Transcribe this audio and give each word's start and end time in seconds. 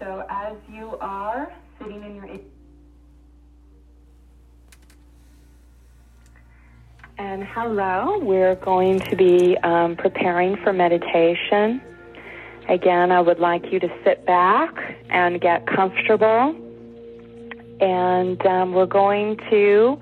So 0.00 0.24
as 0.28 0.56
you 0.72 0.98
are 1.00 1.52
sitting 1.78 2.02
in 2.02 2.16
your 2.16 2.28
and 7.16 7.44
hello, 7.44 8.18
we're 8.18 8.56
going 8.56 8.98
to 8.98 9.14
be 9.14 9.56
um, 9.58 9.94
preparing 9.94 10.56
for 10.56 10.72
meditation. 10.72 11.80
Again, 12.68 13.12
I 13.12 13.20
would 13.20 13.38
like 13.38 13.70
you 13.70 13.78
to 13.78 13.88
sit 14.02 14.26
back 14.26 14.96
and 15.10 15.40
get 15.40 15.64
comfortable. 15.66 16.56
And 17.80 18.44
um, 18.46 18.72
we're 18.72 18.86
going 18.86 19.36
to 19.50 20.00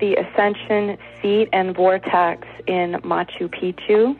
the 0.00 0.16
Ascension 0.16 0.98
Seat 1.22 1.48
and 1.52 1.74
Vortex 1.74 2.46
in 2.66 2.92
Machu 3.04 3.48
Picchu. 3.48 4.18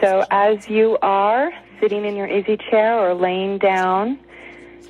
So 0.00 0.24
as 0.30 0.68
you 0.68 0.96
are 1.02 1.50
sitting 1.82 2.04
in 2.04 2.14
your 2.14 2.28
easy 2.28 2.56
chair 2.70 2.96
or 2.96 3.12
laying 3.12 3.58
down, 3.58 4.16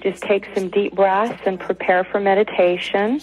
just 0.03 0.23
take 0.23 0.47
some 0.55 0.69
deep 0.69 0.95
breaths 0.95 1.41
and 1.47 1.59
prepare 1.59 2.05
for 2.05 2.21
meditation. 2.21 3.19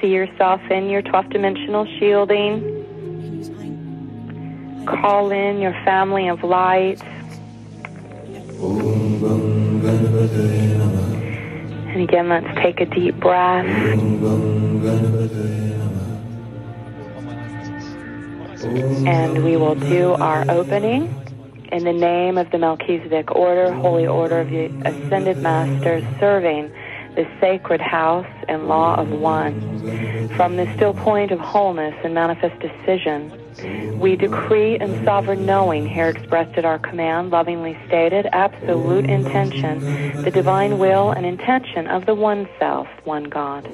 See 0.00 0.06
yourself 0.06 0.60
in 0.70 0.88
your 0.88 1.02
12th 1.02 1.32
dimensional 1.32 1.84
shielding. 1.98 2.78
Call 4.86 5.32
in 5.32 5.60
your 5.60 5.72
family 5.84 6.28
of 6.28 6.44
light. 6.44 7.02
And 11.88 12.02
again, 12.02 12.28
let's 12.28 12.54
take 12.62 12.80
a 12.80 12.86
deep 12.86 13.18
breath. 13.18 13.66
And 19.06 19.42
we 19.42 19.56
will 19.56 19.74
do 19.74 20.12
our 20.12 20.48
opening 20.48 21.21
in 21.72 21.84
the 21.84 21.92
name 21.92 22.36
of 22.36 22.50
the 22.50 22.58
Melchizedek 22.58 23.34
Order, 23.34 23.72
Holy 23.72 24.06
Order 24.06 24.40
of 24.40 24.50
the 24.50 24.66
Ascended 24.84 25.38
Masters, 25.38 26.04
serving 26.20 26.70
the 27.16 27.26
sacred 27.40 27.80
house 27.80 28.26
and 28.46 28.68
law 28.68 28.94
of 28.94 29.08
one. 29.08 29.58
From 30.36 30.56
the 30.56 30.70
still 30.76 30.92
point 30.92 31.30
of 31.30 31.40
wholeness 31.40 31.94
and 32.04 32.14
manifest 32.14 32.58
decision, 32.60 33.32
we 33.98 34.16
decree 34.16 34.78
in 34.78 35.02
sovereign 35.04 35.46
knowing, 35.46 35.88
here 35.88 36.08
expressed 36.08 36.58
at 36.58 36.66
our 36.66 36.78
command, 36.78 37.30
lovingly 37.30 37.78
stated, 37.86 38.28
absolute 38.32 39.06
intention, 39.06 40.22
the 40.22 40.30
divine 40.30 40.78
will 40.78 41.10
and 41.10 41.24
intention 41.24 41.86
of 41.86 42.04
the 42.04 42.14
one 42.14 42.48
self, 42.58 42.86
one 43.04 43.24
God. 43.24 43.66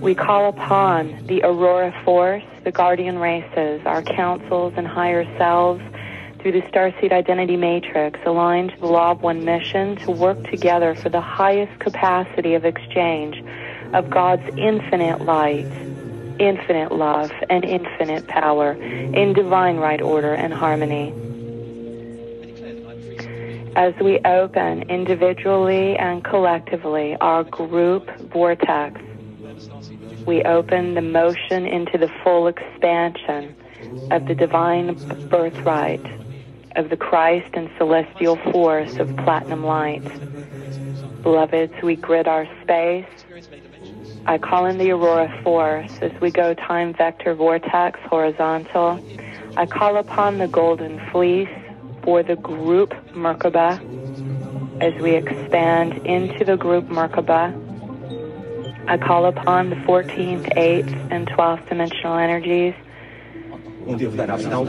We 0.00 0.14
call 0.14 0.48
upon 0.48 1.26
the 1.26 1.42
aurora 1.44 1.92
force, 2.04 2.44
the 2.64 2.72
guardian 2.72 3.18
races, 3.18 3.82
our 3.86 4.02
councils 4.02 4.72
and 4.76 4.86
higher 4.86 5.24
selves, 5.36 5.82
through 6.40 6.52
the 6.52 6.62
Starseed 6.62 7.12
Identity 7.12 7.56
Matrix, 7.56 8.18
aligned 8.24 8.70
to 8.70 8.80
the 8.80 8.86
Law 8.86 9.12
of 9.12 9.22
One 9.22 9.44
mission 9.44 9.96
to 9.96 10.10
work 10.10 10.42
together 10.50 10.94
for 10.94 11.08
the 11.08 11.20
highest 11.20 11.78
capacity 11.80 12.54
of 12.54 12.64
exchange 12.64 13.44
of 13.92 14.08
God's 14.08 14.42
infinite 14.56 15.22
light, 15.22 15.66
infinite 16.38 16.92
love, 16.92 17.30
and 17.50 17.64
infinite 17.64 18.26
power 18.26 18.72
in 18.72 19.32
divine 19.32 19.76
right 19.76 20.00
order 20.00 20.32
and 20.32 20.52
harmony. 20.54 21.12
As 23.76 23.94
we 24.00 24.18
open 24.20 24.82
individually 24.90 25.96
and 25.96 26.24
collectively 26.24 27.16
our 27.20 27.44
group 27.44 28.10
vortex, 28.32 29.00
we 30.26 30.42
open 30.42 30.94
the 30.94 31.02
motion 31.02 31.66
into 31.66 31.98
the 31.98 32.08
full 32.22 32.46
expansion 32.46 33.54
of 34.10 34.26
the 34.26 34.34
divine 34.34 34.94
birthright 35.28 36.04
of 36.76 36.88
the 36.88 36.96
Christ 36.96 37.50
and 37.54 37.70
celestial 37.76 38.36
force 38.52 38.96
of 38.96 39.14
platinum 39.18 39.64
light. 39.64 40.04
Beloveds, 41.22 41.82
we 41.82 41.96
grid 41.96 42.28
our 42.28 42.46
space. 42.62 43.06
I 44.26 44.38
call 44.38 44.66
in 44.66 44.78
the 44.78 44.90
aurora 44.90 45.40
force 45.42 45.92
as 46.00 46.12
we 46.20 46.30
go 46.30 46.54
time 46.54 46.94
vector 46.94 47.34
vortex 47.34 47.98
horizontal. 48.04 49.04
I 49.56 49.66
call 49.66 49.96
upon 49.96 50.38
the 50.38 50.48
golden 50.48 51.00
fleece 51.10 51.48
for 52.02 52.22
the 52.22 52.36
group 52.36 52.90
Merkaba 53.12 53.80
as 54.80 54.94
we 55.02 55.16
expand 55.16 56.06
into 56.06 56.44
the 56.44 56.56
group 56.56 56.86
Merkaba. 56.86 57.68
I 58.88 58.96
call 58.96 59.26
upon 59.26 59.70
the 59.70 59.76
14th, 59.76 60.54
8th, 60.56 61.08
and 61.10 61.26
12th 61.28 61.68
dimensional 61.68 62.16
energies 62.16 62.74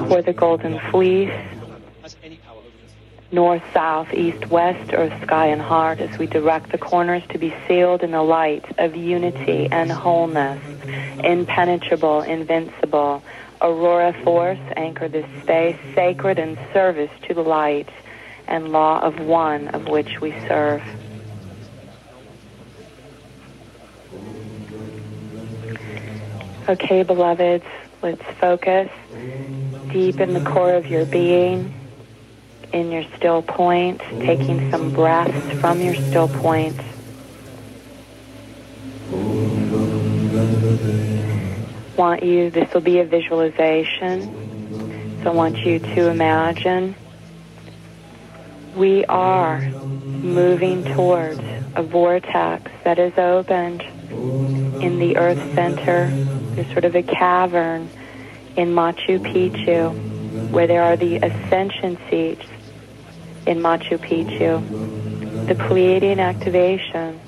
for 0.08 0.22
the 0.22 0.34
golden 0.34 0.80
fleece 0.90 1.32
north, 3.32 3.64
south, 3.74 4.14
east, 4.14 4.50
west, 4.50 4.92
earth, 4.94 5.14
sky, 5.24 5.48
and 5.48 5.62
heart 5.62 6.00
as 6.00 6.18
we 6.18 6.28
direct 6.28 6.72
the 6.72 6.78
corners 6.78 7.24
to 7.30 7.38
be 7.38 7.54
sealed 7.68 8.04
in 8.04 8.12
the 8.12 8.22
light 8.22 8.66
of 8.78 8.96
unity 8.96 9.68
and 9.72 9.92
wholeness, 9.92 10.62
impenetrable, 11.24 12.22
invincible. 12.22 13.24
Aurora 13.62 14.14
force, 14.24 14.60
anchor 14.76 15.08
this 15.08 15.28
space, 15.44 15.78
sacred 15.96 16.40
in 16.40 16.58
service 16.74 17.12
to 17.28 17.34
the 17.34 17.44
light 17.44 17.90
and 18.48 18.72
law 18.72 19.00
of 19.02 19.20
one 19.20 19.68
of 19.70 19.88
which 19.88 20.20
we 20.20 20.32
serve. 20.48 20.82
Okay, 26.68 27.04
beloveds, 27.04 27.66
let's 28.02 28.24
focus 28.40 28.90
deep 29.92 30.20
in 30.20 30.34
the 30.34 30.42
core 30.42 30.74
of 30.74 30.88
your 30.88 31.06
being 31.06 31.74
in 32.74 32.92
your 32.92 33.04
still 33.18 33.42
point, 33.42 34.00
taking 34.20 34.72
some 34.72 34.92
breaths 34.92 35.60
from 35.60 35.82
your 35.82 35.96
still 35.96 36.28
point. 36.28 36.80
Want 41.98 42.24
you, 42.24 42.50
this 42.50 42.74
will 42.74 42.82
be 42.82 43.00
a 43.00 43.06
visualization. 43.06 45.20
So 45.24 45.32
I 45.32 45.34
want 45.34 45.58
you 45.58 45.80
to 45.80 46.10
imagine 46.10 46.96
we 48.76 49.06
are 49.06 49.60
moving 49.60 50.84
towards 50.96 51.42
a 51.76 51.84
vortex 51.84 52.72
that 52.84 52.98
is 52.98 53.18
opened 53.18 53.82
in 54.82 55.00
the 55.00 55.18
earth 55.18 55.54
center. 55.54 56.10
There's 56.56 56.72
sort 56.72 56.86
of 56.86 56.96
a 56.96 57.04
cavern 57.04 57.90
in 58.56 58.74
Machu 58.74 59.20
Picchu 59.20 60.50
where 60.50 60.68
there 60.68 60.84
are 60.84 60.96
the 60.96 61.18
ascension 61.18 61.98
seats 62.10 62.46
in 63.46 63.60
Machu 63.60 63.98
Picchu. 63.98 65.48
The 65.48 65.56
Pleiadian 65.56 66.20
activation 66.20 67.20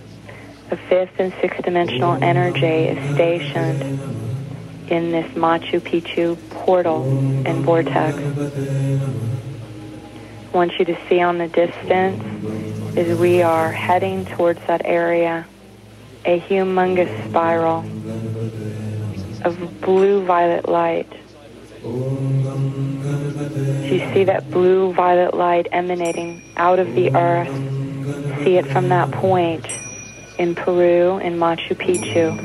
of 0.70 0.80
fifth 0.82 1.20
and 1.20 1.34
sixth 1.42 1.64
dimensional 1.64 2.22
energy 2.24 2.66
is 2.66 3.14
stationed 3.14 3.82
in 4.90 5.12
this 5.12 5.32
Machu 5.34 5.80
Picchu 5.80 6.38
portal 6.50 7.04
and 7.48 7.64
vortex. 7.66 8.18
I 10.54 10.56
want 10.56 10.78
you 10.78 10.86
to 10.86 10.98
see 11.10 11.20
on 11.22 11.38
the 11.40 11.48
distance 11.48 12.24
as 12.98 13.18
we 13.18 13.42
are 13.42 13.72
heading 13.72 14.26
towards 14.26 14.60
that 14.68 14.86
area 14.86 15.48
a 16.26 16.40
humongous 16.40 17.30
spiral 17.30 17.80
of 19.44 19.82
blue 19.82 20.24
violet 20.24 20.70
light 20.70 21.12
you 21.84 22.40
see 24.14 24.24
that 24.24 24.50
blue 24.52 24.94
violet 24.94 25.34
light 25.34 25.68
emanating 25.72 26.42
out 26.56 26.80
of 26.80 26.96
the 26.96 27.14
earth. 27.14 27.50
See 28.44 28.56
it 28.56 28.66
from 28.66 28.88
that 28.90 29.12
point 29.12 29.68
in 30.38 30.56
Peru, 30.56 31.18
in 31.18 31.38
Machu 31.38 31.76
Picchu. 31.76 32.40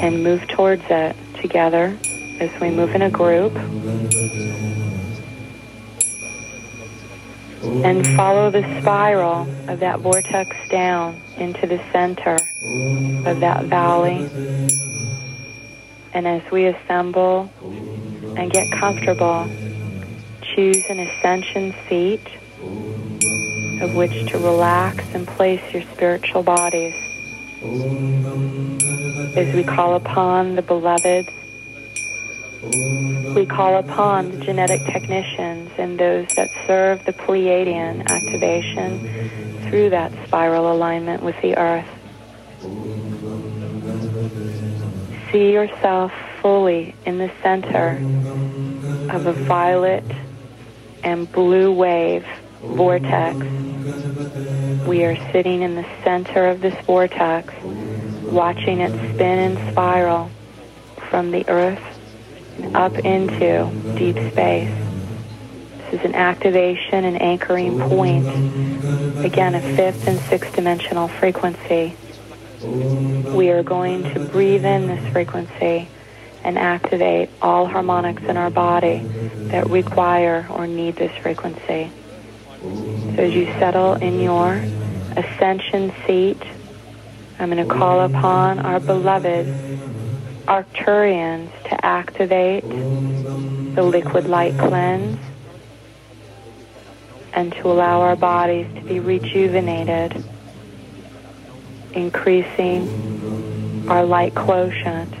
And 0.00 0.24
move 0.24 0.46
towards 0.48 0.82
it 0.90 1.14
together 1.40 1.96
as 2.40 2.50
we 2.60 2.70
move 2.70 2.94
in 2.96 3.02
a 3.02 3.10
group. 3.10 3.54
And 7.84 8.04
follow 8.16 8.50
the 8.50 8.62
spiral 8.80 9.42
of 9.68 9.78
that 9.80 10.00
vortex 10.00 10.56
down 10.68 11.20
into 11.36 11.66
the 11.68 11.80
center 11.92 12.34
of 13.24 13.38
that 13.40 13.66
valley. 13.66 14.28
And 16.14 16.26
as 16.26 16.42
we 16.50 16.66
assemble 16.66 17.50
and 18.36 18.50
get 18.50 18.70
comfortable, 18.72 19.48
choose 20.54 20.84
an 20.88 20.98
ascension 21.00 21.74
seat 21.88 22.26
of 23.82 23.94
which 23.94 24.30
to 24.30 24.38
relax 24.38 25.04
and 25.14 25.26
place 25.26 25.62
your 25.72 25.82
spiritual 25.94 26.42
bodies. 26.42 26.94
As 29.36 29.54
we 29.54 29.64
call 29.64 29.94
upon 29.94 30.56
the 30.56 30.62
beloved, 30.62 31.28
we 33.34 33.46
call 33.46 33.78
upon 33.78 34.30
the 34.30 34.44
genetic 34.44 34.84
technicians 34.86 35.70
and 35.78 35.98
those 35.98 36.28
that 36.36 36.48
serve 36.66 37.04
the 37.06 37.12
Pleiadian 37.12 38.06
activation 38.08 39.00
through 39.68 39.90
that 39.90 40.12
spiral 40.26 40.70
alignment 40.70 41.22
with 41.22 41.40
the 41.42 41.56
earth. 41.56 41.88
See 45.32 45.50
yourself 45.50 46.12
fully 46.42 46.94
in 47.06 47.16
the 47.16 47.32
center 47.42 47.92
of 49.10 49.26
a 49.26 49.32
violet 49.32 50.04
and 51.02 51.30
blue 51.32 51.72
wave 51.72 52.26
vortex. 52.60 53.38
We 54.86 55.04
are 55.04 55.16
sitting 55.32 55.62
in 55.62 55.74
the 55.74 55.86
center 56.04 56.48
of 56.48 56.60
this 56.60 56.74
vortex, 56.84 57.50
watching 58.24 58.80
it 58.80 58.90
spin 59.14 59.56
and 59.56 59.72
spiral 59.72 60.30
from 61.08 61.30
the 61.30 61.48
earth 61.48 61.82
up 62.74 62.98
into 62.98 63.70
deep 63.96 64.16
space. 64.32 64.70
This 65.78 66.00
is 66.00 66.04
an 66.04 66.14
activation 66.14 67.06
and 67.06 67.20
anchoring 67.22 67.78
point. 67.78 68.26
Again, 69.24 69.54
a 69.54 69.62
fifth 69.62 70.06
and 70.06 70.18
sixth 70.20 70.54
dimensional 70.54 71.08
frequency. 71.08 71.96
We 72.64 73.50
are 73.50 73.62
going 73.62 74.04
to 74.14 74.20
breathe 74.20 74.64
in 74.64 74.86
this 74.86 75.12
frequency 75.12 75.88
and 76.44 76.58
activate 76.58 77.30
all 77.40 77.66
harmonics 77.66 78.22
in 78.22 78.36
our 78.36 78.50
body 78.50 78.98
that 79.48 79.68
require 79.70 80.46
or 80.50 80.66
need 80.66 80.96
this 80.96 81.16
frequency. 81.22 81.90
So 82.60 83.22
as 83.22 83.34
you 83.34 83.46
settle 83.58 83.94
in 83.94 84.20
your 84.20 84.54
ascension 85.16 85.92
seat, 86.06 86.42
I'm 87.38 87.50
going 87.50 87.66
to 87.66 87.74
call 87.74 88.02
upon 88.02 88.60
our 88.60 88.78
beloved 88.78 89.46
Arcturians 90.46 91.50
to 91.64 91.84
activate 91.84 92.68
the 93.74 93.82
liquid 93.82 94.26
light 94.26 94.56
cleanse 94.58 95.18
and 97.32 97.52
to 97.52 97.68
allow 97.68 98.00
our 98.02 98.16
bodies 98.16 98.66
to 98.74 98.80
be 98.82 99.00
rejuvenated, 99.00 100.24
increasing 101.94 103.88
our 103.88 104.04
light 104.04 104.34
quotient 104.34 105.14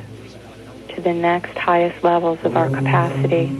to 0.90 1.00
the 1.00 1.12
next 1.12 1.56
highest 1.56 2.02
levels 2.04 2.38
of 2.44 2.56
our 2.56 2.68
capacity. 2.68 3.50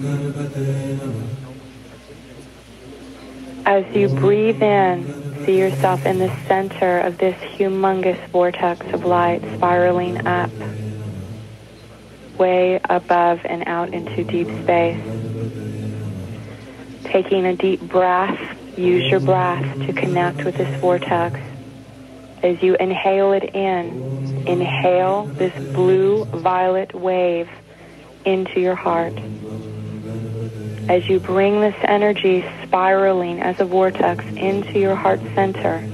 As 3.65 3.85
you 3.95 4.09
breathe 4.09 4.63
in, 4.63 5.45
see 5.45 5.59
yourself 5.59 6.05
in 6.05 6.19
the 6.19 6.35
center 6.47 6.99
of 7.01 7.19
this 7.19 7.37
humongous 7.57 8.19
vortex 8.29 8.85
of 8.93 9.05
light 9.05 9.41
spiraling 9.57 10.27
up, 10.27 10.51
way 12.39 12.81
above 12.91 13.41
and 13.45 13.63
out 13.67 13.93
into 13.95 14.25
deep 14.25 14.49
space. 14.63 15.01
Taking 17.05 17.47
a 17.47 17.57
deep 17.57 17.81
breath, 17.81 18.39
use 18.77 19.11
your 19.11 19.21
breath 19.21 19.87
to 19.87 19.93
connect 19.93 20.45
with 20.45 20.57
this 20.57 20.81
vortex. 20.81 21.39
As 22.43 22.61
you 22.61 22.75
inhale 22.75 23.33
it 23.33 23.55
in, 23.55 24.45
inhale 24.49 25.27
this 25.27 25.53
blue 25.73 26.25
violet 26.25 26.93
wave 26.93 27.49
into 28.25 28.61
your 28.61 28.75
heart. 28.75 29.15
As 30.89 31.09
you 31.09 31.21
bring 31.21 31.61
this 31.61 31.77
energy 31.83 32.45
spiraling 32.65 33.41
as 33.41 33.61
a 33.61 33.65
vortex 33.65 34.25
into 34.25 34.81
your 34.81 34.97
heart 34.97 35.21
center, 35.37 35.89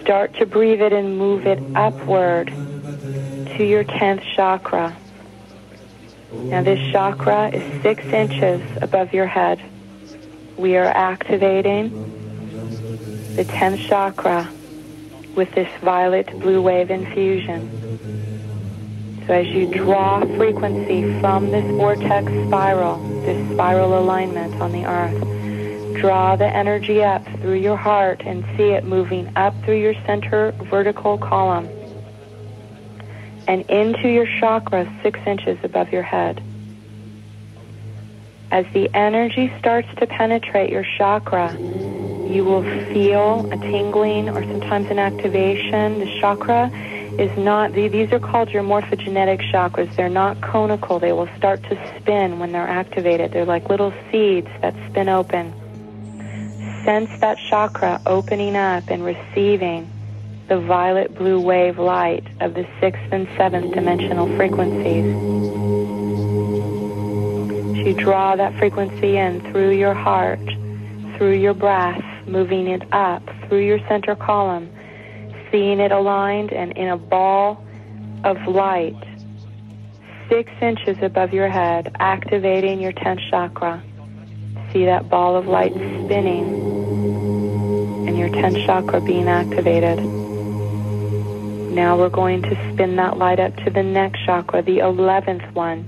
start 0.00 0.34
to 0.34 0.46
breathe 0.46 0.80
it 0.80 0.92
and 0.92 1.16
move 1.16 1.46
it 1.46 1.62
upward 1.76 2.48
to 2.48 3.64
your 3.64 3.84
10th 3.84 4.22
chakra. 4.34 4.96
Now 6.32 6.64
this 6.64 6.80
chakra 6.90 7.50
is 7.50 7.82
six 7.82 8.02
inches 8.06 8.60
above 8.82 9.14
your 9.14 9.26
head. 9.26 9.62
We 10.56 10.76
are 10.76 10.86
activating 10.86 11.90
the 13.36 13.44
10th 13.44 13.86
chakra 13.88 14.52
with 15.40 15.54
this 15.54 15.70
violet 15.80 16.26
blue 16.38 16.60
wave 16.60 16.90
infusion. 16.90 17.62
So 19.26 19.32
as 19.32 19.46
you 19.46 19.64
draw 19.72 20.20
frequency 20.36 21.18
from 21.18 21.50
this 21.50 21.64
vortex 21.76 22.30
spiral, 22.46 22.98
this 23.22 23.50
spiral 23.54 23.98
alignment 23.98 24.60
on 24.60 24.70
the 24.70 24.84
earth, 24.84 25.96
draw 25.98 26.36
the 26.36 26.44
energy 26.44 27.02
up 27.02 27.24
through 27.40 27.54
your 27.54 27.78
heart 27.78 28.20
and 28.26 28.44
see 28.58 28.72
it 28.72 28.84
moving 28.84 29.34
up 29.34 29.54
through 29.64 29.80
your 29.80 29.94
center 30.04 30.52
vertical 30.68 31.16
column 31.16 31.66
and 33.48 33.62
into 33.70 34.10
your 34.10 34.26
chakra 34.40 34.86
six 35.02 35.18
inches 35.26 35.58
above 35.62 35.90
your 35.90 36.02
head. 36.02 36.42
As 38.50 38.66
the 38.74 38.94
energy 38.94 39.50
starts 39.58 39.88
to 40.00 40.06
penetrate 40.06 40.70
your 40.70 40.84
chakra, 40.98 41.56
you 42.32 42.44
will 42.44 42.62
feel 42.92 43.50
a 43.52 43.56
tingling 43.56 44.28
or 44.28 44.42
sometimes 44.42 44.90
an 44.90 44.98
activation. 44.98 45.98
The 45.98 46.18
chakra 46.20 46.70
is 47.18 47.36
not, 47.36 47.72
these 47.72 48.12
are 48.12 48.20
called 48.20 48.50
your 48.50 48.62
morphogenetic 48.62 49.40
chakras. 49.52 49.94
They're 49.96 50.08
not 50.08 50.40
conical. 50.40 50.98
They 50.98 51.12
will 51.12 51.28
start 51.36 51.62
to 51.64 51.98
spin 51.98 52.38
when 52.38 52.52
they're 52.52 52.68
activated. 52.68 53.32
They're 53.32 53.44
like 53.44 53.68
little 53.68 53.92
seeds 54.10 54.48
that 54.62 54.74
spin 54.88 55.08
open. 55.08 55.52
Sense 56.84 57.10
that 57.20 57.38
chakra 57.48 58.00
opening 58.06 58.56
up 58.56 58.88
and 58.88 59.04
receiving 59.04 59.90
the 60.48 60.58
violet 60.58 61.14
blue 61.14 61.40
wave 61.40 61.78
light 61.78 62.26
of 62.40 62.54
the 62.54 62.66
sixth 62.80 63.12
and 63.12 63.28
seventh 63.36 63.74
dimensional 63.74 64.26
frequencies. 64.36 65.04
You 67.86 67.94
draw 67.94 68.36
that 68.36 68.58
frequency 68.58 69.16
in 69.16 69.40
through 69.52 69.70
your 69.70 69.94
heart, 69.94 70.40
through 71.16 71.34
your 71.34 71.54
breath, 71.54 72.02
moving 72.26 72.66
it 72.66 72.82
up 72.92 73.22
through 73.48 73.64
your 73.66 73.78
center 73.88 74.14
column, 74.16 74.70
seeing 75.50 75.80
it 75.80 75.92
aligned 75.92 76.52
and 76.52 76.72
in 76.72 76.88
a 76.88 76.96
ball 76.96 77.64
of 78.24 78.36
light 78.46 78.96
six 80.30 80.50
inches 80.62 80.96
above 81.02 81.34
your 81.34 81.48
head, 81.48 81.94
activating 81.98 82.80
your 82.80 82.92
10th 82.92 83.28
chakra. 83.30 83.82
See 84.72 84.84
that 84.84 85.08
ball 85.10 85.36
of 85.36 85.46
light 85.46 85.72
spinning 85.72 86.70
and 88.06 88.16
your 88.16 88.28
10th 88.28 88.64
chakra 88.64 89.00
being 89.00 89.26
activated. 89.26 89.98
Now 91.74 91.98
we're 91.98 92.08
going 92.08 92.42
to 92.42 92.72
spin 92.72 92.96
that 92.96 93.18
light 93.18 93.40
up 93.40 93.56
to 93.64 93.70
the 93.70 93.82
next 93.82 94.24
chakra, 94.24 94.62
the 94.62 94.78
11th 94.78 95.52
one, 95.52 95.82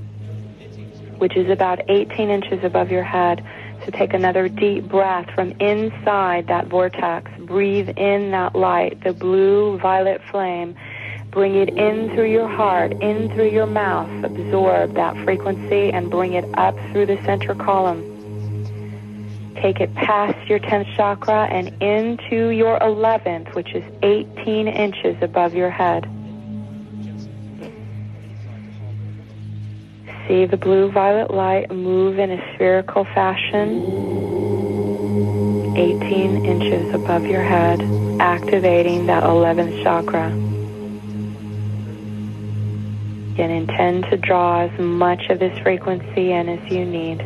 which 1.18 1.36
is 1.36 1.48
about 1.48 1.80
18 1.88 2.28
inches 2.28 2.64
above 2.64 2.90
your 2.90 3.04
head. 3.04 3.44
So 3.84 3.90
take 3.90 4.14
another 4.14 4.48
deep 4.48 4.88
breath 4.88 5.28
from 5.34 5.52
inside 5.52 6.46
that 6.46 6.68
vortex. 6.68 7.30
Breathe 7.40 7.88
in 7.96 8.30
that 8.30 8.54
light, 8.54 9.02
the 9.02 9.12
blue 9.12 9.76
violet 9.78 10.22
flame. 10.30 10.76
Bring 11.32 11.56
it 11.56 11.70
in 11.70 12.10
through 12.10 12.30
your 12.30 12.46
heart, 12.46 12.92
in 12.92 13.28
through 13.34 13.48
your 13.48 13.66
mouth. 13.66 14.24
Absorb 14.24 14.94
that 14.94 15.16
frequency 15.24 15.90
and 15.90 16.10
bring 16.10 16.34
it 16.34 16.44
up 16.54 16.76
through 16.92 17.06
the 17.06 17.20
center 17.24 17.54
column. 17.54 18.08
Take 19.56 19.80
it 19.80 19.92
past 19.94 20.48
your 20.48 20.60
10th 20.60 20.94
chakra 20.94 21.46
and 21.50 21.68
into 21.82 22.50
your 22.50 22.78
11th, 22.78 23.54
which 23.54 23.74
is 23.74 23.84
18 24.02 24.68
inches 24.68 25.16
above 25.22 25.54
your 25.54 25.70
head. 25.70 26.08
See 30.26 30.46
the 30.46 30.56
blue 30.56 30.90
violet 30.90 31.30
light 31.32 31.70
move 31.70 32.18
in 32.18 32.30
a 32.30 32.54
spherical 32.54 33.04
fashion 33.04 34.22
18 35.76 36.44
inches 36.44 36.94
above 36.94 37.24
your 37.24 37.42
head, 37.42 37.80
activating 38.20 39.06
that 39.06 39.22
11th 39.22 39.82
chakra. 39.82 40.30
And 43.38 43.50
intend 43.50 44.04
to 44.10 44.18
draw 44.18 44.60
as 44.60 44.78
much 44.78 45.30
of 45.30 45.38
this 45.38 45.58
frequency 45.62 46.30
in 46.30 46.48
as 46.50 46.70
you 46.70 46.84
need. 46.84 47.22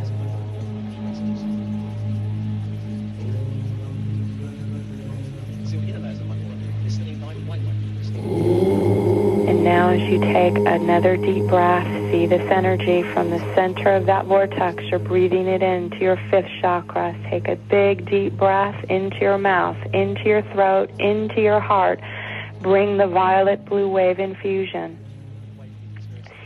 And 9.48 9.64
now 9.64 9.88
as 9.90 10.00
you 10.02 10.20
take 10.20 10.56
another 10.56 11.16
deep 11.16 11.46
breath, 11.48 12.05
see 12.16 12.26
this 12.26 12.50
energy 12.50 13.02
from 13.12 13.30
the 13.30 13.38
center 13.54 13.90
of 13.90 14.06
that 14.06 14.24
vortex. 14.24 14.82
You're 14.84 14.98
breathing 14.98 15.46
it 15.46 15.62
into 15.62 15.98
your 15.98 16.16
fifth 16.30 16.48
chakra. 16.60 17.14
Take 17.30 17.46
a 17.48 17.56
big 17.56 18.08
deep 18.08 18.36
breath 18.36 18.84
into 18.88 19.18
your 19.20 19.38
mouth, 19.38 19.76
into 19.92 20.22
your 20.24 20.42
throat, 20.52 20.90
into 20.98 21.42
your 21.42 21.60
heart. 21.60 22.00
Bring 22.62 22.96
the 22.96 23.06
violet 23.06 23.66
blue 23.66 23.88
wave 23.88 24.18
infusion. 24.18 24.98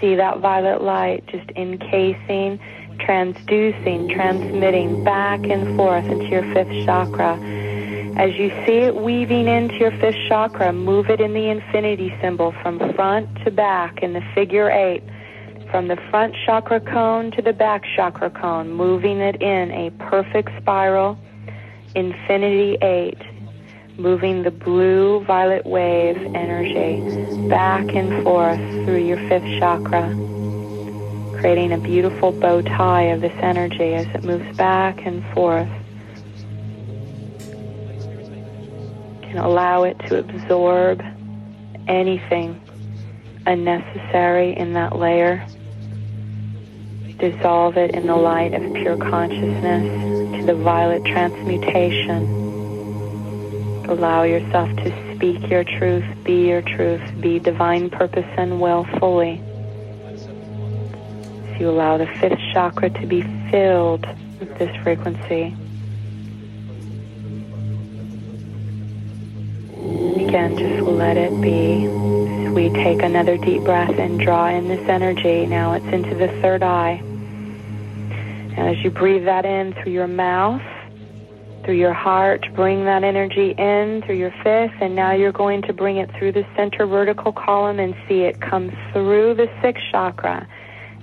See 0.01 0.17
that 0.17 0.41
violet 0.41 0.83
light 0.83 1.27
just 1.27 1.49
encasing, 1.51 2.59
transducing, 2.99 4.13
transmitting 4.13 5.05
back 5.05 5.41
and 5.45 5.77
forth 5.77 6.05
into 6.07 6.27
your 6.27 6.43
fifth 6.53 6.85
chakra 6.85 7.39
as 8.17 8.35
you 8.35 8.51
see 8.67 8.79
it 8.79 8.97
weaving 8.97 9.47
into 9.47 9.77
your 9.77 9.93
fifth 9.93 10.19
chakra, 10.29 10.73
move 10.73 11.09
it 11.09 11.21
in 11.21 11.33
the 11.33 11.49
infinity 11.49 12.13
symbol 12.21 12.53
from 12.61 12.79
front 12.95 13.29
to 13.45 13.51
back 13.51 14.03
in 14.03 14.13
the 14.13 14.21
figure 14.35 14.71
eight, 14.71 15.03
from 15.71 15.89
the 15.89 15.97
front 16.11 16.35
chakra 16.45 16.81
cone 16.81 17.31
to 17.33 17.43
the 17.43 17.53
back 17.53 17.85
chakra 17.97 18.31
cone, 18.31 18.71
moving 18.71 19.21
it 19.21 19.41
in 19.41 19.71
a 19.71 19.91
perfect 19.99 20.51
spiral, 20.61 21.19
infinity 21.95 22.77
eight, 22.83 23.19
moving 23.97 24.43
the 24.43 24.51
blue 24.51 25.25
violet 25.25 25.65
wave 25.67 26.17
energy 26.35 27.01
back 27.49 27.95
and 27.95 28.23
forth 28.23 28.59
through 28.85 29.05
your 29.05 29.19
fifth 29.29 29.59
chakra, 29.59 30.09
creating 31.39 31.73
a 31.73 31.79
beautiful 31.79 32.33
bow 32.33 32.61
tie 32.63 33.05
of 33.05 33.21
this 33.21 33.37
energy 33.41 33.95
as 33.95 34.07
it 34.15 34.25
moves 34.25 34.57
back 34.57 35.05
and 35.07 35.25
forth 35.35 35.69
can 39.31 39.39
allow 39.39 39.85
it 39.85 39.97
to 40.01 40.19
absorb 40.19 41.01
anything 41.87 42.61
unnecessary 43.47 44.57
in 44.57 44.73
that 44.73 44.97
layer. 44.97 45.47
Dissolve 47.21 47.77
it 47.77 47.95
in 47.95 48.07
the 48.07 48.17
light 48.17 48.55
of 48.55 48.73
pure 48.73 48.97
consciousness 48.97 50.39
to 50.41 50.47
the 50.47 50.55
violet 50.55 51.05
transmutation. 51.05 52.25
Allow 53.91 54.23
yourself 54.23 54.75
to 54.77 55.15
speak 55.15 55.51
your 55.51 55.65
truth, 55.65 56.05
be 56.25 56.49
your 56.49 56.63
truth, 56.63 57.03
be 57.21 57.39
divine 57.39 57.91
purpose 57.91 58.25
and 58.39 58.59
will 58.59 58.85
fully. 58.99 59.43
So 60.17 61.57
you 61.61 61.69
allow 61.69 61.99
the 61.99 62.07
fifth 62.07 62.39
chakra 62.55 62.89
to 62.89 63.07
be 63.07 63.21
filled 63.51 64.07
with 64.39 64.57
this 64.59 64.75
frequency. 64.83 65.55
Again, 70.27 70.57
just 70.57 70.83
let 70.87 71.19
it 71.19 71.39
be. 71.43 71.85
As 72.47 72.53
we 72.55 72.71
take 72.71 73.03
another 73.03 73.37
deep 73.37 73.63
breath 73.65 73.99
and 73.99 74.19
draw 74.19 74.49
in 74.49 74.69
this 74.69 74.89
energy, 74.89 75.45
now 75.45 75.75
it's 75.75 75.85
into 75.87 76.15
the 76.15 76.29
third 76.41 76.63
eye. 76.63 77.03
And 78.61 78.69
as 78.69 78.85
you 78.85 78.91
breathe 78.91 79.25
that 79.25 79.47
in 79.47 79.73
through 79.73 79.93
your 79.93 80.07
mouth, 80.07 80.61
through 81.65 81.77
your 81.77 81.95
heart, 81.95 82.45
bring 82.55 82.85
that 82.85 83.05
energy 83.05 83.55
in 83.57 84.03
through 84.05 84.17
your 84.17 84.33
fifth, 84.45 84.75
and 84.83 84.95
now 84.95 85.13
you're 85.13 85.33
going 85.33 85.63
to 85.63 85.73
bring 85.73 85.97
it 85.97 86.11
through 86.19 86.33
the 86.33 86.47
center 86.55 86.85
vertical 86.85 87.33
column 87.33 87.81
and 87.81 87.95
see 88.07 88.21
it 88.21 88.39
come 88.43 88.71
through 88.93 89.33
the 89.33 89.49
sixth 89.63 89.83
chakra. 89.91 90.47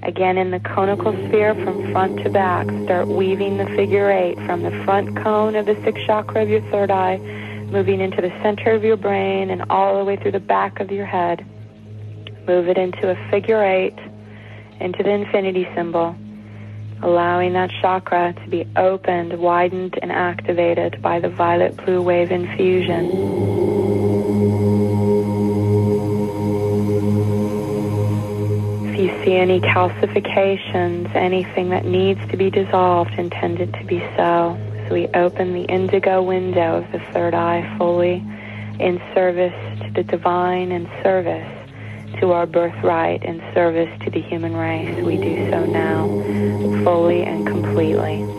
Again, 0.04 0.38
in 0.38 0.52
the 0.52 0.60
conical 0.60 1.14
sphere 1.14 1.56
from 1.56 1.92
front 1.92 2.24
to 2.24 2.30
back, 2.30 2.68
start 2.84 3.08
weaving 3.08 3.58
the 3.58 3.66
figure 3.76 4.12
eight 4.12 4.36
from 4.46 4.62
the 4.62 4.84
front 4.86 5.18
cone 5.18 5.56
of 5.56 5.66
the 5.66 5.82
sixth 5.84 6.06
chakra 6.06 6.44
of 6.44 6.50
your 6.50 6.62
third 6.70 6.92
eye 6.92 7.18
moving 7.72 8.02
into 8.02 8.22
the 8.22 8.30
center 8.44 8.70
of 8.70 8.84
your 8.84 8.98
brain 8.98 9.50
and 9.50 9.64
all 9.72 9.98
the 9.98 10.06
way 10.06 10.16
through 10.16 10.32
the 10.32 10.40
back 10.40 10.80
of 10.80 10.92
your 10.92 11.08
head. 11.08 11.44
Move 12.46 12.68
it 12.68 12.78
into 12.78 13.10
a 13.10 13.32
figure 13.32 13.64
eight, 13.64 13.98
into 14.80 15.02
the 15.02 15.10
infinity 15.10 15.68
symbol, 15.74 16.16
allowing 17.02 17.54
that 17.54 17.72
chakra 17.82 18.34
to 18.34 18.50
be 18.50 18.68
opened, 18.76 19.40
widened, 19.40 19.98
and 20.02 20.12
activated 20.12 21.02
by 21.02 21.20
the 21.20 21.30
violet 21.30 21.78
blue 21.78 22.02
wave 22.02 22.32
infusion. 22.32 23.06
If 28.88 29.00
you 29.00 29.24
see 29.24 29.36
any 29.36 29.60
calcifications, 29.60 31.14
anything 31.16 31.70
that 31.70 31.86
needs 31.86 32.20
to 32.30 32.38
be 32.38 32.50
dissolved, 32.50 33.14
intend 33.14 33.60
it 33.60 33.74
to 33.74 33.84
be 33.84 34.00
so. 34.16 34.58
So 34.88 34.94
we 34.94 35.08
open 35.10 35.54
the 35.54 35.64
indigo 35.64 36.24
window 36.24 36.78
of 36.78 36.92
the 36.92 37.00
third 37.12 37.34
eye 37.34 37.76
fully 37.78 38.24
in 38.80 39.02
service 39.14 39.54
to 39.82 39.92
the 39.92 40.04
divine 40.04 40.72
and 40.72 40.88
service 41.04 41.57
to 42.20 42.32
our 42.32 42.46
birthright 42.46 43.24
and 43.24 43.42
service 43.54 43.90
to 44.04 44.10
the 44.10 44.22
human 44.22 44.56
race. 44.56 45.04
We 45.04 45.18
do 45.18 45.50
so 45.52 45.66
now 45.66 46.08
fully 46.84 47.24
and 47.24 47.46
completely. 47.46 48.37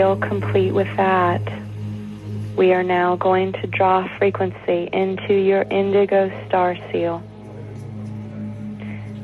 Feel 0.00 0.16
complete 0.16 0.72
with 0.72 0.88
that, 0.96 1.42
we 2.56 2.72
are 2.72 2.82
now 2.82 3.16
going 3.16 3.52
to 3.52 3.66
draw 3.66 4.08
frequency 4.16 4.88
into 4.94 5.34
your 5.34 5.60
indigo 5.64 6.30
star 6.48 6.74
seal. 6.90 7.22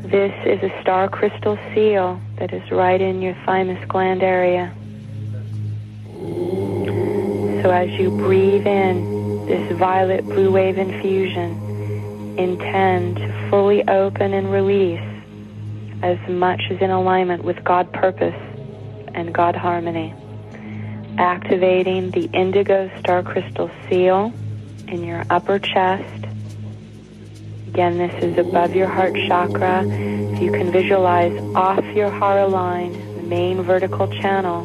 This 0.02 0.34
is 0.44 0.62
a 0.62 0.82
star 0.82 1.08
crystal 1.08 1.58
seal 1.72 2.20
that 2.38 2.52
is 2.52 2.70
right 2.70 3.00
in 3.00 3.22
your 3.22 3.34
thymus 3.46 3.82
gland 3.88 4.22
area. 4.22 4.70
So 7.62 7.70
as 7.70 7.88
you 7.98 8.10
breathe 8.10 8.66
in 8.66 9.46
this 9.46 9.78
violet 9.78 10.26
blue 10.26 10.52
wave 10.52 10.76
infusion, 10.76 12.36
intend 12.38 13.16
to 13.16 13.48
fully 13.48 13.82
open 13.88 14.34
and 14.34 14.52
release 14.52 15.00
as 16.02 16.18
much 16.28 16.60
as 16.70 16.82
in 16.82 16.90
alignment 16.90 17.44
with 17.44 17.64
God 17.64 17.90
purpose 17.94 18.38
and 19.14 19.32
God 19.32 19.56
harmony 19.56 20.14
activating 21.18 22.10
the 22.10 22.24
indigo 22.32 22.90
star 22.98 23.22
crystal 23.22 23.70
seal 23.88 24.32
in 24.88 25.04
your 25.04 25.24
upper 25.30 25.58
chest. 25.58 26.24
Again, 27.68 27.98
this 27.98 28.14
is 28.22 28.38
above 28.38 28.74
your 28.74 28.86
heart 28.86 29.14
chakra. 29.26 29.84
If 29.86 30.40
you 30.40 30.52
can 30.52 30.70
visualize 30.70 31.38
off 31.54 31.84
your 31.94 32.10
hara 32.10 32.46
line, 32.46 32.92
the 33.16 33.22
main 33.22 33.62
vertical 33.62 34.08
channel, 34.08 34.64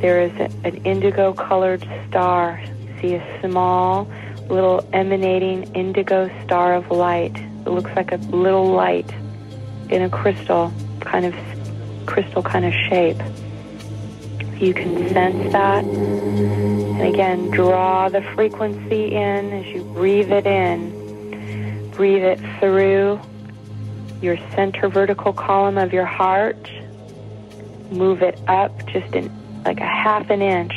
there 0.00 0.22
is 0.22 0.32
a, 0.32 0.50
an 0.66 0.76
indigo 0.84 1.32
colored 1.32 1.86
star. 2.08 2.60
See 3.00 3.14
a 3.14 3.40
small, 3.40 4.10
little 4.48 4.88
emanating 4.92 5.64
indigo 5.74 6.30
star 6.44 6.74
of 6.74 6.90
light. 6.90 7.36
It 7.36 7.70
looks 7.70 7.90
like 7.94 8.12
a 8.12 8.16
little 8.16 8.66
light 8.66 9.12
in 9.90 10.02
a 10.02 10.10
crystal, 10.10 10.72
kind 11.00 11.24
of 11.24 11.34
crystal 12.06 12.42
kind 12.42 12.64
of 12.64 12.72
shape 12.88 13.20
you 14.60 14.74
can 14.74 15.08
sense 15.12 15.52
that. 15.52 15.84
And 15.84 17.00
again, 17.02 17.50
draw 17.50 18.08
the 18.08 18.22
frequency 18.34 19.14
in 19.14 19.52
as 19.52 19.66
you 19.66 19.82
breathe 19.82 20.32
it 20.32 20.46
in. 20.46 21.90
Breathe 21.90 22.24
it 22.24 22.40
through 22.60 23.20
your 24.20 24.36
center 24.54 24.88
vertical 24.88 25.32
column 25.32 25.78
of 25.78 25.92
your 25.92 26.06
heart. 26.06 26.70
Move 27.90 28.22
it 28.22 28.38
up 28.48 28.86
just 28.86 29.14
in 29.14 29.30
like 29.64 29.80
a 29.80 29.86
half 29.86 30.30
an 30.30 30.42
inch 30.42 30.72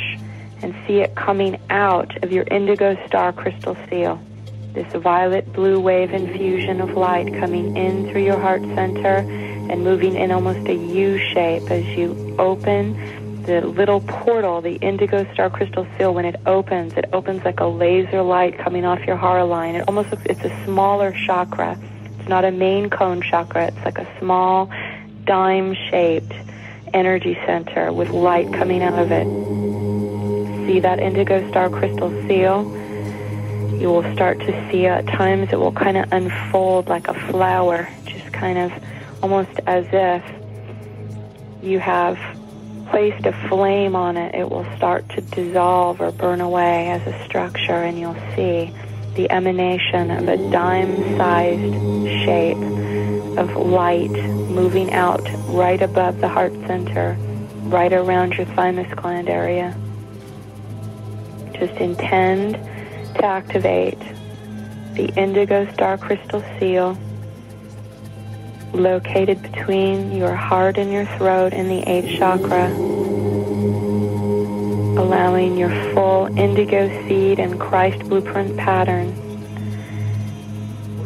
and 0.62 0.74
see 0.86 1.00
it 1.00 1.14
coming 1.14 1.58
out 1.70 2.22
of 2.22 2.32
your 2.32 2.44
indigo 2.44 2.96
star 3.06 3.32
crystal 3.32 3.76
seal. 3.88 4.20
This 4.74 4.92
violet 4.92 5.52
blue 5.52 5.80
wave 5.80 6.12
infusion 6.12 6.80
of 6.80 6.90
light 6.90 7.32
coming 7.34 7.76
in 7.76 8.10
through 8.10 8.24
your 8.24 8.38
heart 8.38 8.62
center 8.62 9.24
and 9.70 9.82
moving 9.82 10.14
in 10.14 10.30
almost 10.30 10.68
a 10.68 10.74
U 10.74 11.18
shape 11.18 11.70
as 11.70 11.84
you 11.96 12.36
open 12.38 12.94
the 13.48 13.66
little 13.66 14.02
portal, 14.02 14.60
the 14.60 14.74
indigo 14.74 15.26
star 15.32 15.48
crystal 15.48 15.86
seal, 15.96 16.12
when 16.12 16.26
it 16.26 16.36
opens, 16.44 16.92
it 16.92 17.06
opens 17.14 17.42
like 17.46 17.60
a 17.60 17.64
laser 17.64 18.20
light 18.20 18.58
coming 18.58 18.84
off 18.84 19.00
your 19.06 19.16
hara 19.16 19.46
line. 19.46 19.74
It 19.74 19.88
almost 19.88 20.10
looks, 20.10 20.22
it's 20.26 20.44
a 20.44 20.64
smaller 20.66 21.12
chakra. 21.12 21.78
It's 22.18 22.28
not 22.28 22.44
a 22.44 22.50
main 22.50 22.90
cone 22.90 23.22
chakra. 23.22 23.68
It's 23.68 23.84
like 23.86 23.96
a 23.96 24.06
small 24.18 24.70
dime-shaped 25.24 26.32
energy 26.92 27.38
center 27.46 27.90
with 27.90 28.10
light 28.10 28.52
coming 28.52 28.82
out 28.82 28.98
of 28.98 29.10
it. 29.10 29.24
See 30.66 30.80
that 30.80 30.98
indigo 30.98 31.48
star 31.48 31.70
crystal 31.70 32.10
seal? 32.28 32.64
You 33.80 33.88
will 33.88 34.12
start 34.12 34.40
to 34.40 34.70
see 34.70 34.84
at 34.84 35.06
times 35.06 35.48
it 35.52 35.58
will 35.58 35.72
kind 35.72 35.96
of 35.96 36.12
unfold 36.12 36.88
like 36.88 37.08
a 37.08 37.14
flower, 37.14 37.88
just 38.04 38.30
kind 38.30 38.58
of 38.58 38.72
almost 39.22 39.58
as 39.66 39.86
if 39.90 40.22
you 41.62 41.78
have 41.78 42.18
placed 42.90 43.26
a 43.26 43.32
flame 43.48 43.94
on 43.94 44.16
it, 44.16 44.34
it 44.34 44.50
will 44.50 44.66
start 44.76 45.08
to 45.10 45.20
dissolve 45.20 46.00
or 46.00 46.12
burn 46.12 46.40
away 46.40 46.88
as 46.88 47.06
a 47.06 47.24
structure, 47.24 47.82
and 47.82 47.98
you'll 47.98 48.14
see 48.34 48.72
the 49.14 49.30
emanation 49.30 50.10
of 50.10 50.28
a 50.28 50.36
dime-sized 50.50 52.24
shape 52.24 52.56
of 53.38 53.56
light 53.56 54.10
moving 54.10 54.92
out 54.92 55.22
right 55.48 55.82
above 55.82 56.20
the 56.20 56.28
heart 56.28 56.52
center, 56.66 57.16
right 57.64 57.92
around 57.92 58.34
your 58.34 58.46
thymus 58.46 58.92
gland 58.94 59.28
area. 59.28 59.76
Just 61.52 61.74
intend 61.74 62.54
to 62.54 63.24
activate 63.24 63.98
the 64.94 65.12
indigo 65.16 65.70
star 65.72 65.98
crystal 65.98 66.42
seal 66.58 66.96
located 68.72 69.40
between 69.42 70.12
your 70.16 70.34
heart 70.34 70.78
and 70.78 70.92
your 70.92 71.06
throat 71.16 71.52
in 71.52 71.68
the 71.68 71.80
eighth 71.88 72.18
chakra, 72.18 72.68
allowing 74.98 75.56
your 75.56 75.70
full 75.92 76.26
indigo 76.38 76.88
seed 77.06 77.38
and 77.38 77.58
Christ 77.58 78.00
blueprint 78.08 78.56
pattern 78.56 79.14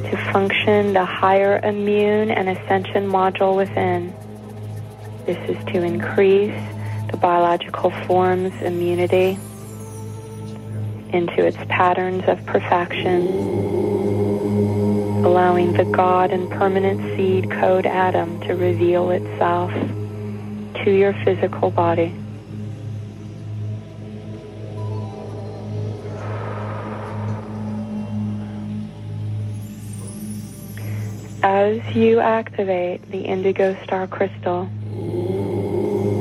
to 0.04 0.33
function 0.33 0.92
the 0.92 1.04
higher 1.04 1.59
immune 1.64 2.31
and 2.31 2.49
ascension 2.49 3.09
module 3.09 3.57
within. 3.57 4.12
This 5.25 5.38
is 5.49 5.64
to 5.66 5.83
increase 5.83 6.61
the 7.11 7.16
biological 7.16 7.90
form's 8.07 8.54
immunity 8.62 9.38
into 11.12 11.47
its 11.47 11.59
patterns 11.69 12.25
of 12.26 12.45
perfection 12.47 13.92
allowing 15.25 15.73
the 15.73 15.85
God 15.85 16.31
and 16.31 16.50
permanent 16.50 17.17
seed 17.17 17.50
code 17.50 17.87
atom 17.87 18.41
to 18.41 18.55
reveal 18.55 19.11
itself 19.11 19.71
to 20.85 20.91
your 20.91 21.12
physical 21.25 21.71
body. 21.71 22.14
As 31.45 31.81
you 31.95 32.21
activate 32.21 33.11
the 33.11 33.21
indigo 33.21 33.76
star 33.85 34.07
crystal, 34.07 34.69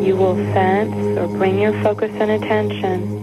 you 0.04 0.16
will 0.16 0.36
sense 0.54 1.18
or 1.18 1.28
bring 1.28 1.60
your 1.60 1.74
focus 1.84 2.12
and 2.16 2.32
attention 2.32 3.22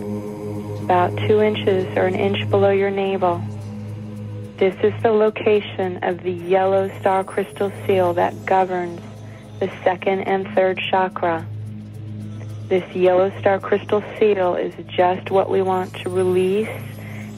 about 0.84 1.16
two 1.26 1.42
inches 1.42 1.86
or 1.96 2.06
an 2.06 2.14
inch 2.14 2.48
below 2.50 2.70
your 2.70 2.90
navel. 2.90 3.42
This 4.58 4.74
is 4.82 4.92
the 5.04 5.12
location 5.12 6.02
of 6.02 6.24
the 6.24 6.32
yellow 6.32 6.90
star 6.98 7.22
crystal 7.22 7.70
seal 7.86 8.12
that 8.14 8.44
governs 8.44 9.00
the 9.60 9.70
second 9.84 10.22
and 10.22 10.52
third 10.52 10.80
chakra. 10.90 11.46
This 12.66 12.84
yellow 12.92 13.30
star 13.38 13.60
crystal 13.60 14.02
seal 14.18 14.56
is 14.56 14.74
just 14.88 15.30
what 15.30 15.48
we 15.48 15.62
want 15.62 15.94
to 16.02 16.10
release 16.10 16.68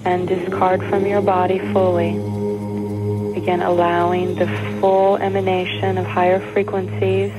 and 0.07 0.27
discard 0.27 0.83
from 0.85 1.05
your 1.05 1.21
body 1.21 1.59
fully. 1.75 2.17
Again, 3.37 3.61
allowing 3.61 4.37
the 4.37 4.47
full 4.81 5.19
emanation 5.19 5.99
of 5.99 6.07
higher 6.07 6.41
frequencies 6.55 7.33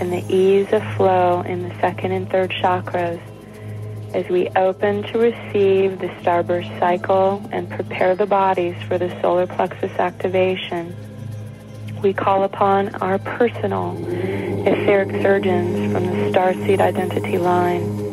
and 0.00 0.10
the 0.10 0.24
ease 0.34 0.72
of 0.72 0.82
flow 0.96 1.42
in 1.42 1.68
the 1.68 1.74
second 1.80 2.12
and 2.12 2.30
third 2.30 2.50
chakras 2.50 3.20
as 4.14 4.28
we 4.28 4.48
open 4.50 5.02
to 5.04 5.18
receive 5.18 5.98
the 5.98 6.08
starburst 6.20 6.78
cycle 6.78 7.46
and 7.52 7.68
prepare 7.70 8.14
the 8.14 8.26
bodies 8.26 8.74
for 8.84 8.98
the 8.98 9.08
solar 9.20 9.46
plexus 9.46 9.92
activation. 9.98 10.94
We 12.02 12.12
call 12.12 12.44
upon 12.44 12.94
our 12.96 13.18
personal 13.18 13.96
etheric 14.66 15.10
surgeons 15.22 15.92
from 15.92 16.06
the 16.06 16.30
starseed 16.30 16.80
identity 16.80 17.38
line. 17.38 18.04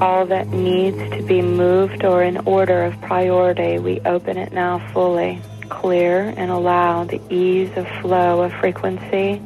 All 0.00 0.26
that 0.26 0.48
needs 0.48 0.98
to 1.16 1.22
be 1.22 1.40
moved 1.40 2.04
or 2.04 2.22
in 2.22 2.38
order 2.38 2.82
of 2.84 3.00
priority, 3.00 3.78
we 3.78 4.00
open 4.00 4.36
it 4.36 4.52
now 4.52 4.86
fully, 4.92 5.40
clear, 5.68 6.34
and 6.36 6.50
allow 6.50 7.04
the 7.04 7.20
ease 7.30 7.70
of 7.76 7.86
flow 8.00 8.42
of 8.42 8.52
frequency 8.54 9.40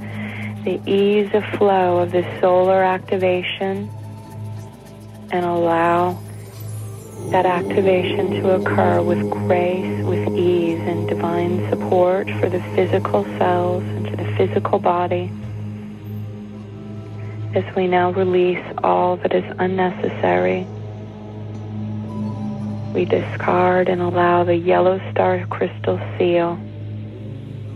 the 0.65 0.81
ease 0.91 1.31
of 1.35 1.45
flow 1.57 1.99
of 1.99 2.13
the 2.13 2.23
solar 2.41 2.83
activation 2.83 3.89
and 5.31 5.45
allow 5.45 6.19
that 7.31 7.45
activation 7.45 8.31
to 8.43 8.55
occur 8.55 9.03
with 9.03 9.29
grace, 9.31 10.05
with 10.05 10.29
ease, 10.37 10.81
and 10.81 11.09
divine 11.09 11.69
support 11.69 12.29
for 12.41 12.49
the 12.49 12.63
physical 12.75 13.25
cells 13.37 13.83
and 13.83 14.09
for 14.09 14.17
the 14.17 14.37
physical 14.37 14.79
body. 14.79 15.31
As 17.55 17.65
we 17.75 17.87
now 17.87 18.13
release 18.13 18.65
all 18.83 19.17
that 19.19 19.35
is 19.35 19.45
unnecessary, 19.59 20.67
we 22.95 23.05
discard 23.05 23.89
and 23.89 24.01
allow 24.01 24.45
the 24.45 24.57
yellow 24.57 24.99
star 25.11 25.47
crystal 25.51 26.01
seal 26.17 26.57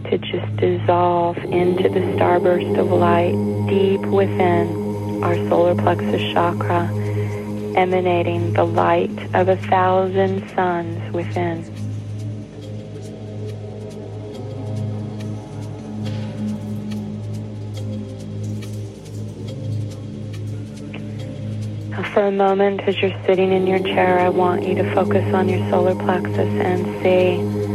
to 0.04 0.18
just 0.18 0.56
dissolve 0.56 1.36
into 1.38 1.88
the 1.88 2.00
starburst 2.16 2.78
of 2.78 2.90
light 2.90 3.32
deep 3.68 4.00
within 4.10 5.22
our 5.22 5.36
solar 5.48 5.74
plexus 5.74 6.20
chakra, 6.32 7.01
emanating 7.76 8.52
the 8.52 8.64
light 8.64 9.34
of 9.34 9.48
a 9.48 9.56
thousand 9.56 10.48
suns 10.50 11.12
within. 11.12 11.64
For 22.12 22.26
a 22.26 22.30
moment, 22.32 22.82
as 22.82 23.00
you're 23.00 23.18
sitting 23.24 23.52
in 23.52 23.66
your 23.66 23.78
chair, 23.78 24.18
I 24.18 24.28
want 24.28 24.66
you 24.66 24.74
to 24.74 24.94
focus 24.94 25.32
on 25.32 25.48
your 25.48 25.66
solar 25.70 25.94
plexus 25.94 26.36
and 26.38 27.02
see 27.02 27.72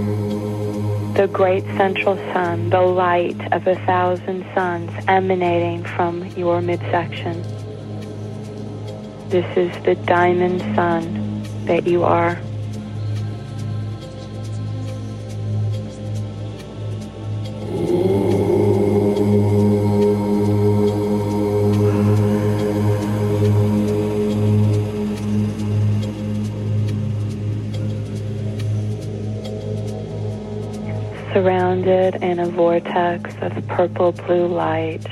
the 1.19 1.28
great 1.28 1.63
central 1.76 2.15
sun, 2.32 2.69
the 2.69 2.82
light 2.82 3.52
of 3.52 3.65
a 3.65 3.74
thousand 3.88 4.45
suns 4.54 4.91
emanating 5.08 5.84
from 5.84 6.24
your 6.38 6.62
midsection. 6.62 7.43
This 9.30 9.58
is 9.58 9.84
the 9.84 9.96
diamond 10.06 10.62
sun 10.74 11.44
that 11.66 11.86
you 11.86 12.04
are. 12.04 12.40
surrounded 31.34 32.16
in 32.24 32.40
a 32.40 32.48
vortex 32.48 33.36
of 33.42 33.68
purple 33.68 34.13
blue 34.13 34.48
light 34.48 35.06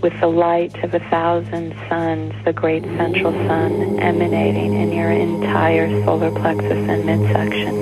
with 0.00 0.18
the 0.20 0.26
light 0.26 0.74
of 0.84 0.94
a 0.94 1.00
thousand 1.10 1.74
suns, 1.88 2.32
the 2.44 2.52
great 2.52 2.84
central 2.84 3.32
sun 3.46 3.98
emanating 3.98 4.74
in 4.74 4.92
your 4.92 5.10
entire 5.10 5.88
solar 6.04 6.30
plexus 6.30 6.70
and 6.70 7.04
midsection. 7.04 7.74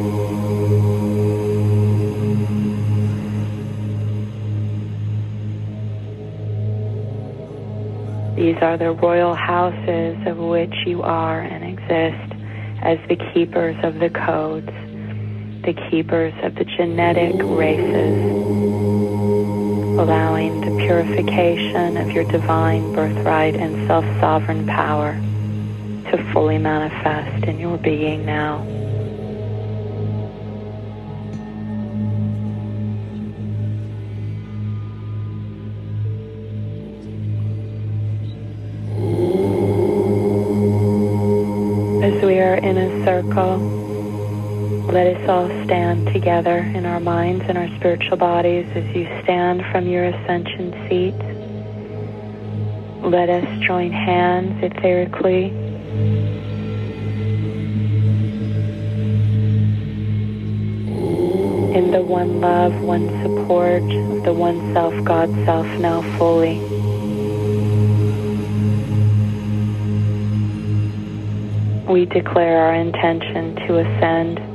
These 8.37 8.57
are 8.63 8.77
the 8.77 8.93
royal 8.93 9.35
houses 9.35 10.17
of 10.27 10.39
which 10.39 10.75
you 10.87 11.03
are 11.03 11.41
and 11.41 11.65
exist 11.65 12.33
as 12.83 12.99
the 13.09 13.17
keepers 13.33 13.77
of 13.83 13.99
the 13.99 14.11
codes 14.11 14.71
the 15.67 15.75
keepers 15.91 16.33
of 16.45 16.55
the 16.55 16.65
genetic 16.65 17.35
races, 17.43 18.96
allowing 19.99 20.61
the 20.61 20.85
purification 20.85 21.97
of 21.97 22.11
your 22.11 22.25
divine 22.25 22.93
birthright 22.93 23.55
and 23.55 23.87
self-sovereign 23.87 24.67
power 24.67 25.13
to 26.11 26.33
fully 26.33 26.59
manifest 26.59 27.47
in 27.47 27.59
your 27.59 27.79
being 27.79 28.27
now. 28.27 28.61
As 42.03 42.23
we 42.23 42.39
are 42.39 42.57
in 42.57 42.77
a 42.77 43.05
circle, 43.05 43.86
let 44.89 45.17
us 45.17 45.29
all 45.29 45.49
stand 45.65 46.07
together 46.13 46.59
in 46.59 46.87
our 46.87 47.01
minds 47.01 47.45
and 47.49 47.59
our 47.59 47.69
spiritual 47.77 48.17
bodies 48.17 48.67
as 48.77 48.85
you 48.95 49.05
stand 49.25 49.65
from 49.73 49.89
your 49.89 50.05
ascension 50.05 50.71
seat. 50.89 51.15
Let 53.05 53.29
us 53.29 53.45
join 53.67 53.91
hands 53.91 54.63
etherically. 54.63 55.49
In 61.75 61.91
the 61.91 62.03
one 62.03 62.41
love, 62.41 62.81
one 62.81 63.09
support 63.23 63.83
of 63.83 64.23
the 64.23 64.33
one 64.33 64.73
self, 64.73 64.95
God 65.05 65.29
self, 65.45 65.67
now 65.81 66.01
fully. 66.17 66.61
We 71.93 72.05
declare 72.07 72.59
our 72.59 72.75
intention 72.75 73.57
to 73.67 73.79
ascend 73.79 74.46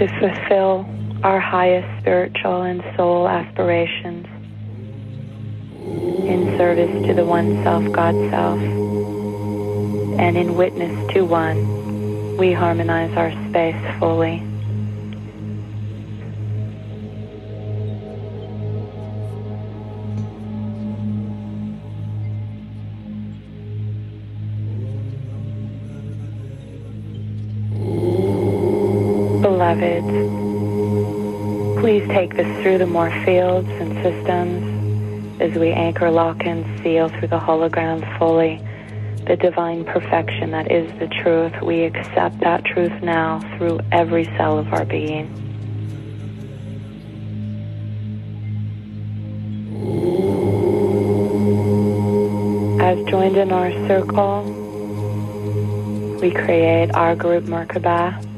to 0.00 0.08
fulfill 0.18 0.88
our 1.22 1.38
highest 1.38 1.86
spiritual 2.00 2.62
and 2.62 2.82
soul 2.96 3.28
aspirations 3.28 4.24
in 6.26 6.56
service 6.56 7.06
to 7.06 7.12
the 7.12 7.22
one 7.22 7.62
self, 7.62 7.84
God 7.92 8.14
self, 8.30 8.58
and 10.18 10.38
in 10.38 10.54
witness 10.54 11.12
to 11.12 11.20
one, 11.26 12.38
we 12.38 12.50
harmonize 12.50 13.14
our 13.14 13.30
space 13.50 13.98
fully. 13.98 14.49
Take 32.12 32.34
this 32.34 32.62
through 32.62 32.78
the 32.78 32.86
more 32.86 33.10
fields 33.24 33.68
and 33.68 33.92
systems 34.02 35.40
as 35.40 35.54
we 35.58 35.70
anchor, 35.70 36.10
lock, 36.10 36.44
and 36.44 36.64
seal 36.82 37.08
through 37.08 37.28
the 37.28 37.38
hologram 37.38 38.18
fully 38.18 38.60
the 39.26 39.36
divine 39.36 39.84
perfection 39.84 40.50
that 40.50 40.72
is 40.72 40.90
the 40.98 41.06
truth. 41.06 41.52
We 41.62 41.84
accept 41.84 42.40
that 42.40 42.64
truth 42.64 43.02
now 43.02 43.40
through 43.56 43.80
every 43.92 44.24
cell 44.36 44.58
of 44.58 44.72
our 44.72 44.84
being. 44.84 45.28
As 52.80 52.98
joined 53.04 53.36
in 53.36 53.52
our 53.52 53.70
circle, 53.86 54.42
we 56.20 56.30
create 56.32 56.90
our 56.94 57.14
group 57.14 57.44
Merkaba 57.44 58.29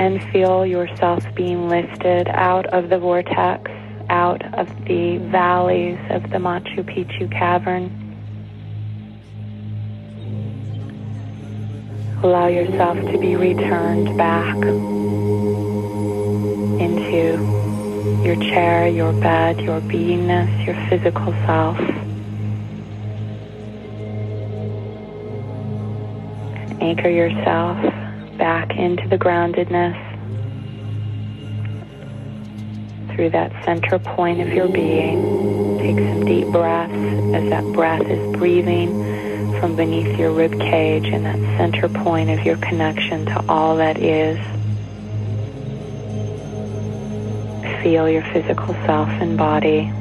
and 0.00 0.24
feel 0.32 0.64
yourself 0.64 1.22
being 1.34 1.68
lifted 1.68 2.26
out 2.28 2.64
of 2.68 2.88
the 2.88 2.98
vortex, 2.98 3.70
out 4.08 4.42
of 4.54 4.66
the 4.86 5.18
valleys 5.30 5.98
of 6.08 6.22
the 6.30 6.38
Machu 6.38 6.82
Picchu 6.82 7.30
cavern. 7.30 7.84
Allow 12.22 12.46
yourself 12.46 12.96
to 13.12 13.18
be 13.18 13.36
returned 13.36 14.16
back 14.16 14.56
into 16.80 17.36
your 18.24 18.36
chair, 18.36 18.88
your 18.88 19.12
bed, 19.12 19.60
your 19.60 19.82
beingness, 19.82 20.64
your 20.64 20.76
physical 20.88 21.34
self. 21.44 21.78
Anchor 26.80 27.10
yourself 27.10 27.99
back 28.40 28.74
into 28.74 29.06
the 29.06 29.18
groundedness 29.18 29.94
through 33.14 33.28
that 33.28 33.52
center 33.66 33.98
point 33.98 34.40
of 34.40 34.48
your 34.48 34.66
being. 34.66 35.78
Take 35.78 35.96
some 35.96 36.24
deep 36.24 36.46
breaths 36.46 36.94
as 37.34 37.50
that 37.50 37.64
breath 37.74 38.06
is 38.08 38.36
breathing 38.36 39.60
from 39.60 39.76
beneath 39.76 40.18
your 40.18 40.32
rib 40.32 40.58
cage 40.58 41.08
and 41.08 41.26
that 41.26 41.36
center 41.58 41.86
point 41.90 42.30
of 42.30 42.40
your 42.46 42.56
connection 42.56 43.26
to 43.26 43.44
all 43.46 43.76
that 43.76 43.98
is. 43.98 44.38
Feel 47.82 48.08
your 48.08 48.24
physical 48.32 48.72
self 48.86 49.10
and 49.10 49.36
body. 49.36 49.92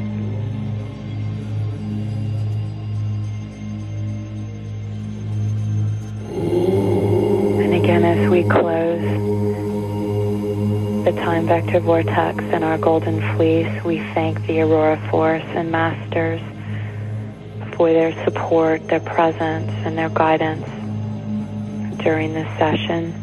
Vector 11.49 11.79
vortex 11.79 12.43
and 12.53 12.63
our 12.63 12.77
golden 12.77 13.19
fleece, 13.35 13.83
we 13.83 13.97
thank 14.13 14.39
the 14.45 14.61
Aurora 14.61 14.97
Force 15.09 15.41
and 15.47 15.71
Masters 15.71 16.39
for 17.75 17.91
their 17.91 18.13
support, 18.23 18.87
their 18.87 18.99
presence, 18.99 19.71
and 19.83 19.97
their 19.97 20.09
guidance 20.09 20.67
during 22.03 22.35
this 22.35 22.47
session. 22.59 23.15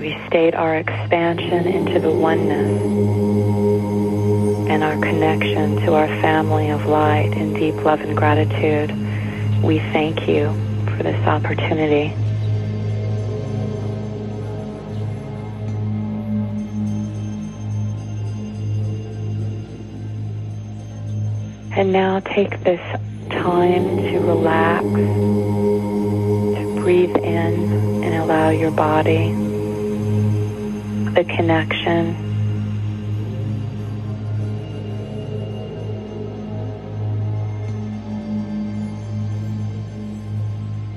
We 0.00 0.18
state 0.26 0.56
our 0.56 0.74
expansion 0.78 1.68
into 1.68 2.00
the 2.00 2.10
oneness 2.10 2.82
and 4.68 4.82
our 4.82 4.98
connection 5.00 5.76
to 5.82 5.94
our 5.94 6.08
family 6.20 6.70
of 6.70 6.86
light 6.86 7.34
in 7.34 7.54
deep 7.54 7.76
love 7.84 8.00
and 8.00 8.16
gratitude. 8.16 8.90
We 9.62 9.78
thank 9.78 10.26
you 10.26 10.48
for 10.96 11.04
this 11.04 11.24
opportunity. 11.24 12.12
And 21.80 21.92
now 21.94 22.20
take 22.20 22.62
this 22.62 22.78
time 23.30 23.96
to 23.96 24.18
relax, 24.20 24.84
to 24.84 26.74
breathe 26.78 27.16
in 27.16 28.04
and 28.04 28.14
allow 28.16 28.50
your 28.50 28.70
body 28.70 29.30
the 31.14 31.24
connection 31.24 32.14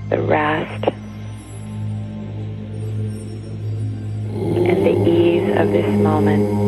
the 0.09 0.21
rest, 0.21 0.83
and 4.33 4.85
the 4.85 5.09
ease 5.09 5.57
of 5.57 5.71
this 5.71 5.87
moment. 6.03 6.62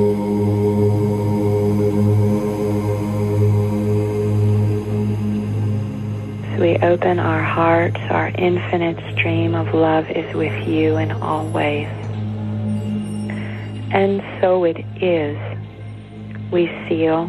Open 6.85 7.17
our 7.17 7.41
hearts, 7.41 7.99
our 8.11 8.27
infinite 8.37 8.97
stream 9.17 9.55
of 9.55 9.73
love 9.73 10.07
is 10.11 10.35
with 10.35 10.67
you 10.67 10.97
in 10.97 11.11
all 11.11 11.47
ways. 11.47 11.89
And 13.91 14.21
so 14.39 14.63
it 14.65 14.77
is. 15.01 15.37
We 16.51 16.67
seal 16.87 17.23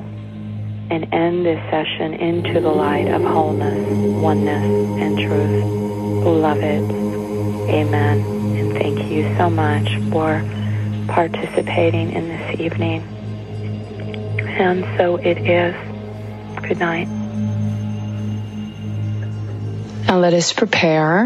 and 0.90 1.08
end 1.12 1.46
this 1.46 1.58
session 1.70 2.12
into 2.14 2.60
the 2.60 2.68
light 2.68 3.08
of 3.08 3.22
wholeness, 3.22 3.88
oneness, 4.20 5.00
and 5.00 5.18
truth. 5.18 6.22
Beloved, 6.22 6.90
amen. 7.70 8.20
And 8.58 8.72
thank 8.74 9.10
you 9.10 9.34
so 9.38 9.48
much 9.48 9.88
for 10.12 10.44
participating 11.08 12.12
in 12.12 12.28
this 12.28 12.60
evening. 12.60 13.00
And 14.58 14.84
so 14.98 15.16
it 15.16 15.38
is. 15.38 15.74
Good 16.62 16.78
night. 16.78 17.15
Let 20.20 20.34
us 20.34 20.52
prepare 20.52 21.24